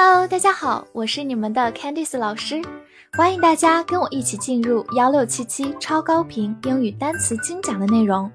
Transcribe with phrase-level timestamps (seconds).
[0.00, 2.62] Hello，大家好，我是你们的 Candice 老师，
[3.14, 8.30] 欢迎大家跟我一起进入幺六七七超高频英语单词精讲的内容，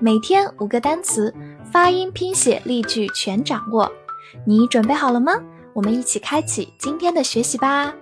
[0.00, 1.34] 每天五个单词，
[1.72, 3.90] 发音、拼写、例句全掌握，
[4.46, 5.32] 你准备好了吗？
[5.72, 7.92] 我们一起开启今天的学习吧。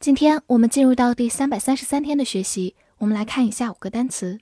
[0.00, 4.40] 今天我们进入到第三百三十三天的学习，我们来看一下五个单词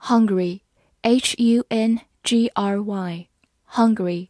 [0.00, 4.28] ：hungry，h u n g r y，hungry。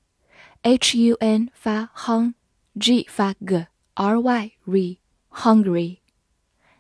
[0.66, 5.98] H u n 发 hung，g 发 g，r y re，hungry，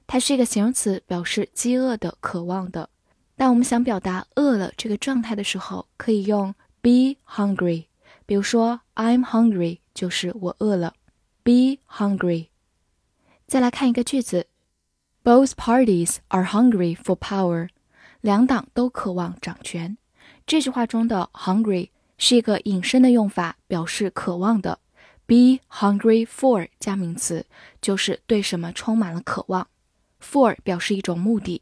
[0.06, 2.88] 它是一个形容词，表示饥饿的、渴望的。
[3.36, 7.84] 当我们想表达饿了这个状态的时候，可以用 be hungry。
[8.24, 10.94] 比如说 I'm hungry，就是我饿了。
[11.42, 12.48] be hungry。
[13.46, 14.46] 再来看一个句子
[15.22, 17.68] ，Both parties are hungry for power。
[18.22, 19.98] 两党都渴望掌权。
[20.46, 21.90] 这句话中的 hungry。
[22.26, 24.78] 是一个引申的用法，表示渴望的。
[25.26, 27.44] Be hungry for 加名词，
[27.82, 29.68] 就是对什么充满了渴望。
[30.22, 31.60] For 表示一种目的。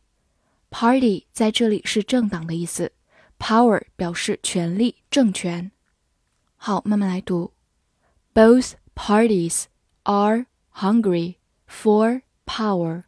[0.70, 2.92] Party 在这里是政党的意思。
[3.40, 5.72] Power 表示权力、政权。
[6.54, 7.52] 好，慢慢来读。
[8.32, 9.64] Both parties
[10.04, 13.02] are hungry for power.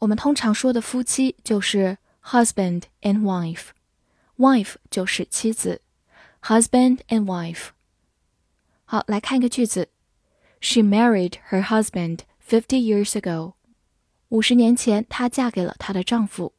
[0.00, 3.68] 我们通常说的夫妻就是 husband and wife。
[4.40, 5.80] wife 就是妻子，
[6.42, 7.68] husband and wife。
[8.84, 9.88] 好，来看一个句子：
[10.60, 13.54] She married her husband fifty years ago。
[14.28, 16.52] 五十年前，她嫁给了她的丈夫。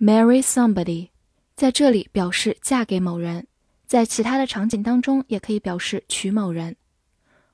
[0.00, 1.10] Marry somebody，
[1.56, 3.46] 在这里表示嫁给某人，
[3.86, 6.76] 在其他的场景当中也可以表示娶某人。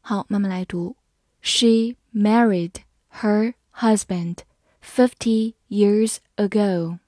[0.01, 0.97] 好，慢慢来读：
[1.41, 2.75] She married
[3.21, 4.39] her husband
[4.83, 6.99] fifty years ago。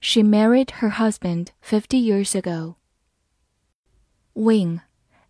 [0.00, 2.76] She married her husband fifty years ago.
[4.34, 4.80] Wing,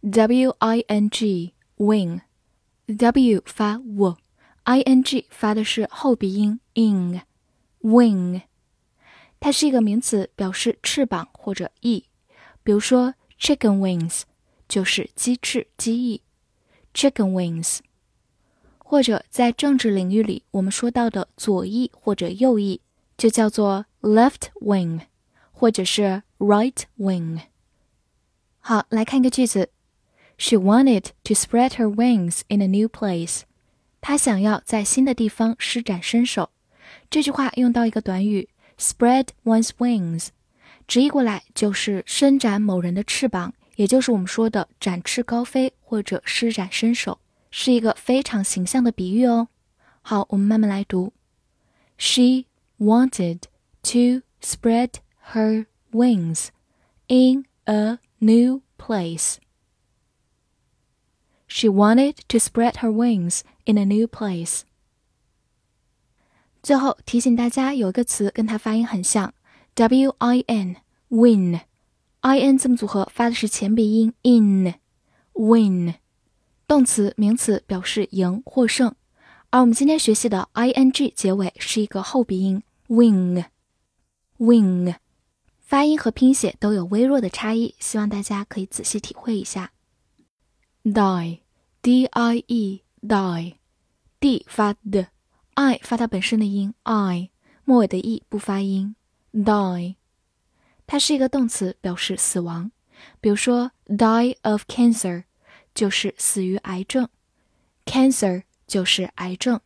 [0.02, 2.20] W-I-N-G, wing,
[2.86, 7.22] W 发 w，I-N-G 发的是后鼻音 ing,
[7.82, 8.42] wing。
[9.38, 12.06] 它是一个名词，表示翅膀或者翼。
[12.62, 14.22] 比如说，chicken wings
[14.66, 16.22] 就是鸡翅、鸡翼，
[16.94, 17.80] chicken wings。
[18.78, 22.80] 或者在政治领域里，我们说到的左翼或者右翼，
[23.18, 25.01] 就叫做 left wing，
[25.51, 27.41] 或者是 right wing。
[28.59, 29.69] 好，来看一个句子
[30.37, 33.41] ：She wanted to spread her wings in a new place。
[34.01, 36.49] 她想要在新的地方施展身手。
[37.09, 40.29] 这句话用到一个短语 spread one's wings，
[40.87, 47.19] 直译过来就是伸展某人的翅膀，也就是我们说的展翅高飞或者施展身手，
[47.51, 49.49] 是一个非常形象的比喻哦。
[50.01, 51.13] 好，我们慢慢来读
[51.97, 52.45] ：She
[52.79, 53.41] wanted
[53.88, 55.00] to spread
[55.32, 56.48] her wings
[57.08, 59.38] in a new place.
[61.46, 64.62] She wanted to spread her wings in a new place.
[66.62, 69.34] 最后提醒大家，有一个词跟它发音很像，
[69.74, 70.76] w i n
[71.08, 71.60] win
[72.20, 74.74] i n 字母组合发的是前鼻音 in
[75.34, 75.94] win，
[76.66, 78.94] 动词名词表示赢获胜，
[79.50, 83.44] 而我们今天学习的 i n g 结尾是一个后鼻音 wing。
[84.39, 84.95] wing，
[85.59, 89.73] 发音和拼写都有微弱的差异，希望大家可以仔细体会一下。
[90.83, 97.29] die，d i e，die，d 发 d，i 发它本身的音 i，
[97.65, 98.95] 末尾的 e 不发音。
[99.33, 99.95] die，
[100.87, 102.71] 它是一个动词，表示死亡。
[103.19, 105.25] 比如说，die of cancer，
[105.75, 107.09] 就是死于癌症。
[107.85, 109.59] cancer 就是癌症。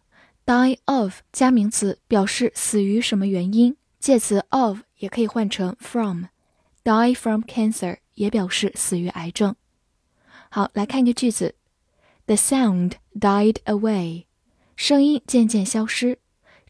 [0.46, 3.78] die of 加名词，表示死于什么原因。
[4.04, 9.56] 介词 of 也可以换成 from，die from cancer 也表示死于癌症。
[10.50, 11.56] 好，来看一个句子
[12.26, 14.26] ：The sound died away，
[14.76, 16.20] 声音渐渐消失。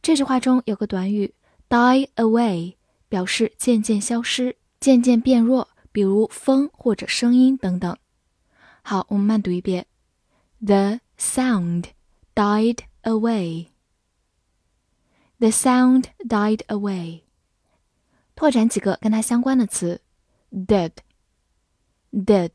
[0.03, 1.33] 这句话中有个短语
[1.69, 2.75] die away，
[3.09, 7.97] 表示渐渐消失、渐渐变弱，比如风或者声音等等。
[8.83, 9.87] 好，我们慢读一遍
[10.63, 11.85] ：The sound
[12.35, 13.69] died away。
[15.39, 17.22] The sound died away。
[18.35, 20.01] 拓展几个跟它相关的词
[20.51, 22.51] ，dead，dead，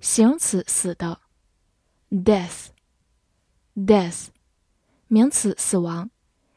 [0.00, 1.20] 形容词死的。
[2.10, 4.26] ；death，death，
[5.08, 6.10] 名词死亡。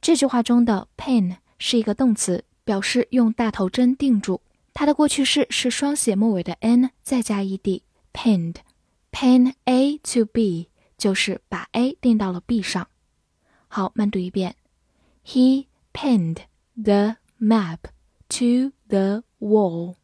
[0.00, 4.40] 这句话中的 pin 是一个动词，表示用大头针钉住。
[4.72, 10.68] 它的过去式是双写末尾的 n 再加 ed。Pinned，pin A to B。
[10.96, 12.88] 就是把 A 钉到了 B 上。
[13.68, 14.56] 好，慢读一遍。
[15.24, 16.38] He pinned
[16.74, 17.78] the map
[18.28, 19.96] to the wall.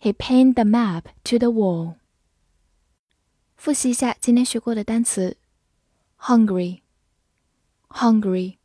[0.00, 1.96] He pinned the map to the wall.
[3.56, 5.36] 复习一下今天学过的单词：
[6.20, 6.80] hungry,
[7.89, 8.57] hungry，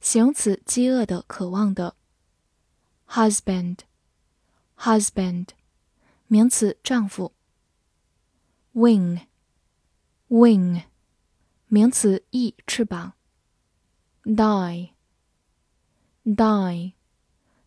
[0.00, 1.96] 形容词，饥饿的、渴望的
[3.08, 3.78] ；husband,
[4.78, 5.48] husband，
[6.26, 7.32] 名词，丈夫
[8.74, 9.26] ；wing。
[10.28, 10.82] wing，
[11.68, 13.12] 名词，翼、翅膀。
[14.24, 14.92] die，die，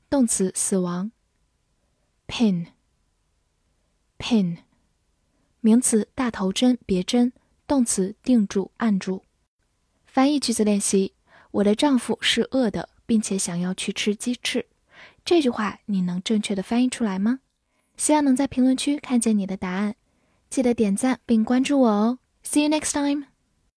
[0.10, 1.14] 动词，死亡。
[2.28, 2.68] pin，pin，
[5.62, 7.32] 名词，大头针、别针。
[7.66, 9.24] 动词，定住、按住。
[10.12, 11.14] 翻译句子练习：
[11.52, 14.66] 我的丈夫是饿的，并且想要去吃鸡翅。
[15.24, 17.40] 这句话你能正确的翻译出来吗？
[17.96, 19.96] 希望能在评论区看见你的答案。
[20.50, 22.20] 记得点赞并关注我哦。
[22.44, 23.26] See you next time.